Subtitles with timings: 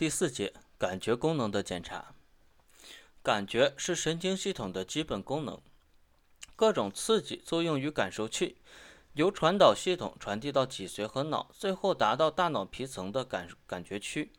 [0.00, 2.14] 第四节感觉功能的检查。
[3.22, 5.60] 感觉是神经系统的基本功能，
[6.56, 8.56] 各种刺激作用于感受器，
[9.12, 14.32] 由传导系统传递到脊髓和脑，最后达到大脑皮层的感感觉区。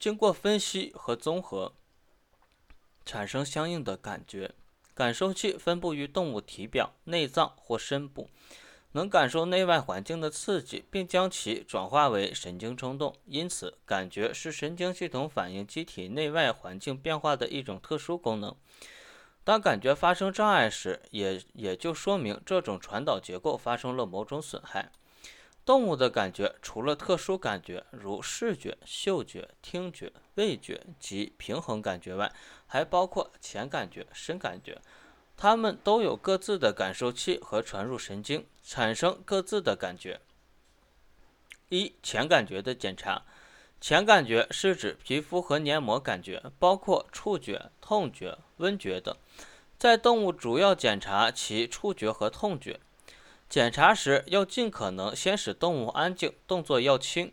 [0.00, 1.74] 经过分析和综合，
[3.04, 4.54] 产生相应的感觉。
[4.94, 8.30] 感受器分布于动物体表、内脏或深部。
[8.92, 18.54] 能感受内外环境的刺激，并将其转化为神经冲动，因此感觉是神经系统反映机体内外环境变化的一种特殊功能。
[19.44, 24.92] 当感觉发生障碍时，也也就说明这种传导结构发生了某种损害。
[25.64, 32.32] 动物的感觉除了特殊感觉，如视觉、嗅觉、听觉、味觉及平衡感觉外，
[32.66, 34.80] 还包括前感觉、深感觉。
[35.42, 40.20] 它们都有各自的感受器和传入神经，产生各自的感觉。
[41.68, 43.24] 一、前感觉的检查。
[43.80, 49.16] 前感觉是指皮肤和黏膜感觉，包括触觉、痛觉、温觉等。
[49.76, 52.78] 在动物主要检查其触觉和痛觉。
[53.48, 57.32] 检查时要尽可能先使动物安静，动作要轻，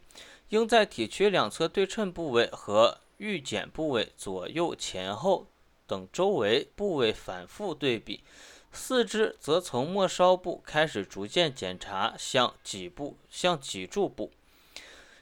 [0.49, 5.45] 应在体躯两侧对称部位和预检部位左右前后。
[5.89, 8.23] 等周围部位反复对比，
[8.71, 14.31] 四肢则从末梢部开始逐渐检查向脊部、向脊柱部，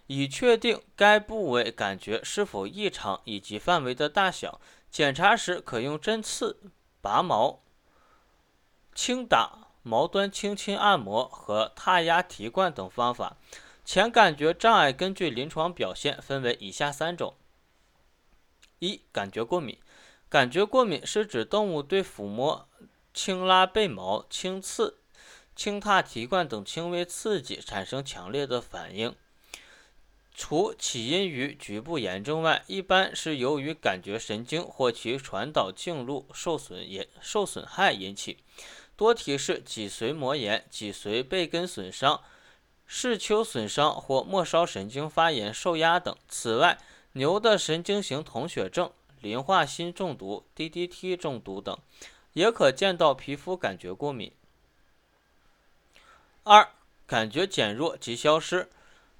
[0.07, 4.59] 以确定该部位感觉是否异常以及范围的大小。
[4.91, 6.57] 检查时可用针刺、
[7.01, 7.61] 拔毛、
[8.93, 13.37] 轻打、毛端轻轻按摩和踏压提罐等方法。
[13.85, 17.35] 前感觉障碍根据临床表现分为以下三种：
[18.79, 19.77] 一、感觉过敏。
[20.29, 22.67] 感觉过敏是指动物对抚摸、
[23.13, 24.97] 轻拉背毛、轻刺、
[25.55, 29.15] 轻踏提罐等轻微刺激产生强烈的反应。
[30.35, 38.37] 除起因于局部炎症外，一般是由于感觉神经或其传导径路受损也受损害引起，
[38.95, 42.21] 多提示脊髓膜炎、脊髓背根损伤、
[42.85, 46.15] 视丘损伤或末梢神经发炎受压等。
[46.27, 46.77] 此外，
[47.13, 48.91] 牛的神经型铜血症。
[49.27, 51.77] 磷化锌中毒、DDT 中毒等，
[52.31, 54.31] 也可见到皮肤感觉过敏。
[56.43, 56.69] 二、
[57.05, 58.69] 感觉减弱及消失。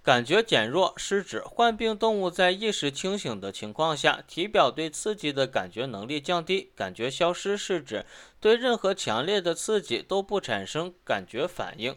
[0.02, 6.72] 感觉减弱是指患病动物在意识清醒的情况下，体表对刺激的感觉能力降低。
[6.78, 8.06] 感觉消失是指
[8.40, 11.94] 对任何强烈的刺激都不产生感觉反应，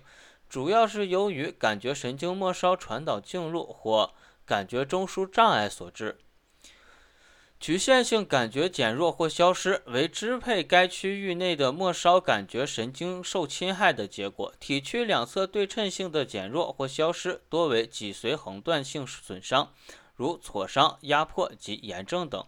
[0.49, 4.12] 主要是由于感觉神经末梢传导径路或
[4.44, 6.19] 感觉中枢障碍所致。
[7.60, 14.54] 局限性感觉减弱或消失为支配该区域内的末梢感觉神经受侵害的结果。
[14.59, 19.75] 体区两侧对称性的减弱或消失多为脊髓横断性损伤，
[20.16, 22.43] 如挫伤、压迫及炎症等。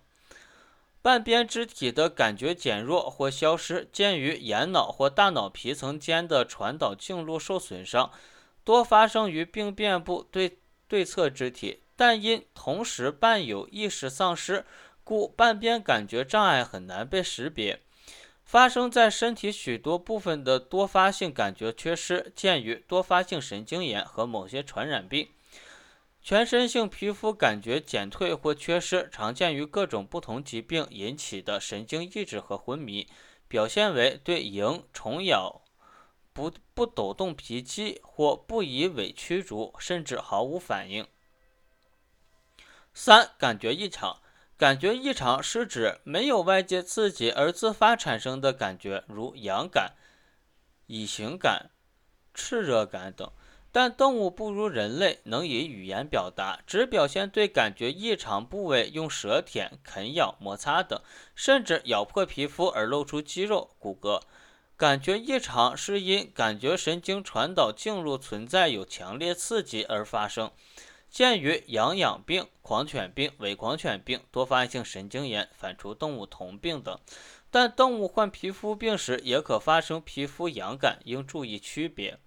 [1.02, 8.10] 半边肢体的感觉减弱或消失见于眼脑或大脑皮层间的传导径路受损伤，
[8.64, 10.56] 多发生于病变部对
[10.88, 14.64] 对侧肢体，但因同时伴有意识丧失。
[15.04, 17.80] 故半边感觉障碍很难被识别，
[18.44, 25.28] 发生在身体许多部分的多发性感觉缺失，见于多发性神经炎和某些传染病。
[26.22, 33.08] 全身性皮肤感觉减退或缺失，常见于各种不同疾病引起的神经抑制和昏迷，
[33.48, 35.62] 表现为对蝇、虫咬
[36.32, 41.06] 不不抖动皮肌或不以尾驱逐，甚至毫无反应。
[42.94, 44.19] 三、感觉异常。
[44.56, 49.92] 感觉异常是指没有外界刺激而自发产生的感觉，如痒感、
[50.86, 51.70] 乙型感、
[52.34, 53.30] 炽热感等。
[53.74, 61.00] 但动物不如人类能以语言表达，只表现对感觉异常部位用舌舔、啃咬、摩擦等，
[61.34, 64.20] 甚至咬破皮肤而露出肌肉、骨骼。
[64.76, 70.50] 感觉异常是因感觉神经传导径路存在有强烈刺激而发生。
[71.12, 76.98] 见于痒痒病、狂犬病、伪狂犬病、多发性神经炎、反刍动物瞳病等，
[77.50, 82.19] 但动物患皮肤病时也可发生皮肤痒感，应注意区别。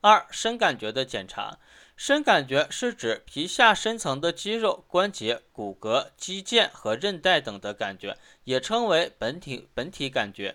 [0.00, 1.58] 二、深感觉的检查，
[1.96, 10.54] 深感觉是指皮下深层的肌肉、关节、骨骼、肌腱和韧带等的感觉，也称为本体本体感觉。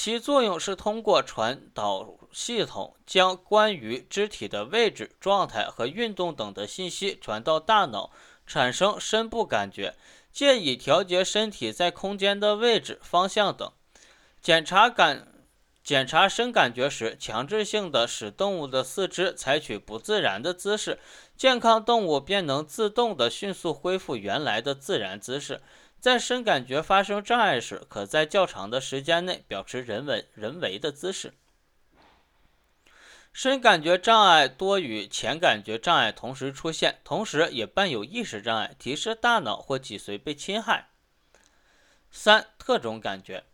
[0.00, 8.12] 其作用是通过传导系统将关于肢体的位置、状态和运动等的信息传到大脑，
[8.46, 9.96] 产生深部感觉，
[10.30, 13.72] 借以调节身体在空间的位置、方向等。
[14.40, 15.26] 检查感
[15.82, 21.00] 检查深感觉时，强制性的使动物的四肢采取不自然的姿势，
[21.36, 25.60] 健康动物便能自动的迅速恢复原来的自然姿势。
[26.00, 31.34] 在深感觉发生障碍时，可在较长的时间内保持人为人为的姿势。
[33.32, 40.88] 深感觉障碍多与浅感觉障碍同时出现，同时也伴有意识障碍，提示大脑或脊髓被侵害。
[42.10, 43.44] 三、特种感觉。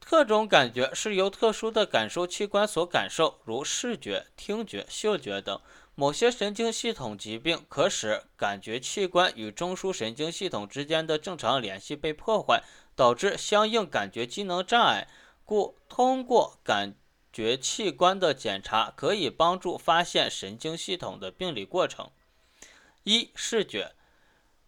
[0.00, 5.60] 特种感觉是由特殊的感受器官所感受，如视觉、听觉、嗅觉等。
[6.00, 12.62] 某些神经系统疾病可使感觉器官与中枢神经系统之间的正常联系被破坏，
[12.94, 15.08] 导致相应感觉机能障碍。
[15.44, 16.94] 故通过感
[17.32, 22.12] 觉器官的检查，可以帮助发现神经系统的病理过程。
[23.02, 23.96] 一、视觉，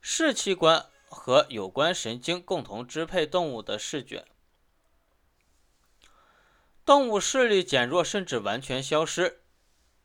[0.01, 4.25] 视器官和有关神经共同支配动物的视觉。
[6.85, 9.43] 动物视力减弱甚至完全消失，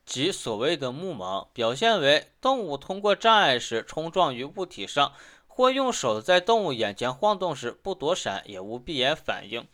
[0.06, 5.14] 即所谓的目盲，表现为动物通过障碍时冲撞于物体上，
[5.48, 9.68] 或用手在动物眼前晃动时不躲闪也无闭眼反应。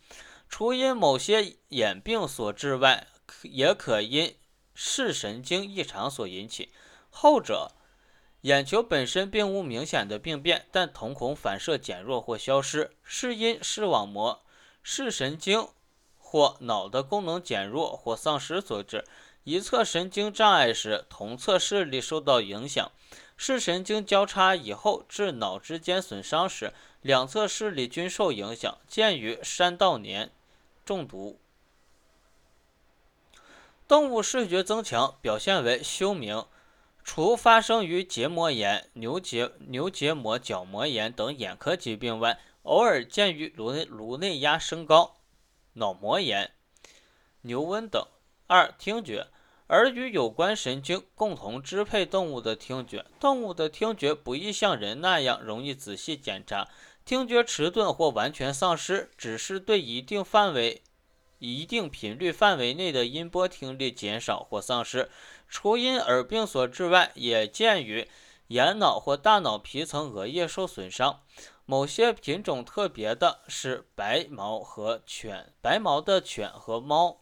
[0.48, 3.06] 除因某些眼病所致外，
[3.42, 4.34] 也可因
[4.74, 6.72] 视神经异常所引起。
[7.10, 7.72] 后者，
[8.40, 14.42] 眼球本身并无明显的病变，但瞳孔反射减弱或消失，是因视网膜、
[14.82, 15.68] 视神经。
[16.34, 19.04] 或脑的功能减弱或丧失所致。
[19.44, 22.92] 一侧神经障碍时，同侧视力受到影响；
[23.36, 28.78] 视神经交叉以后至脑之间损伤时，两侧视力均受影响。
[28.86, 30.30] 见于山道年
[30.84, 31.40] 中毒。
[33.88, 36.46] 动物视觉增强表现为休明，
[37.02, 45.16] 除发生于结膜炎、牛结牛结膜角膜炎等眼科疾病外，偶尔见于颅内颅内压升高。
[45.74, 46.52] 脑膜炎、
[47.40, 48.06] 牛瘟等。
[48.52, 49.28] 二、听觉，
[49.68, 53.06] 耳与有关神经共同支配动物的听觉。
[53.18, 56.68] 动物的听觉不易像人那样容易仔细检查，
[57.02, 60.82] 听觉迟钝或完全丧失，只是对一定范围、
[61.38, 65.10] 一定频率范围内的音波听力减少或丧失。
[65.48, 68.06] 除因耳病所致外，也见于
[68.48, 71.22] 眼脑或大脑皮层额叶受损伤。
[71.64, 77.21] 某些品种特别的是白毛和犬，白毛的犬和猫，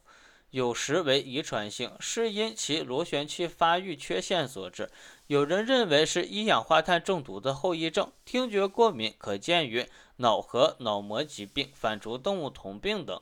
[0.50, 4.90] 有时为遗传性，是因其螺旋器发育缺陷所致。
[5.26, 8.12] 有人认为是一氧化碳中毒的后遗症。
[8.24, 9.86] 听觉过敏可见于
[10.16, 13.20] 脑和脑膜疾病、反刍动物同病等。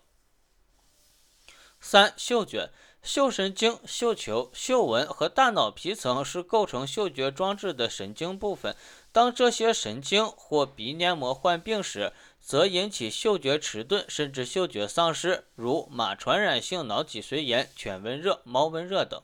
[1.80, 2.70] 三、嗅觉。
[3.00, 8.74] 嗅神经、嗅球、嗅纹和大脑皮层是构成嗅觉装置的神经部分。
[9.12, 19.22] 当这些神经或鼻黏膜患病时，则引起嗅觉迟钝甚至嗅觉丧失，如马传染性脑脊髓炎、犬瘟热、猫瘟热等。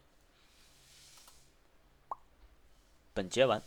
[3.13, 3.63] 本节完。